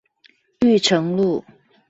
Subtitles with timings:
[0.61, 1.45] 裕誠路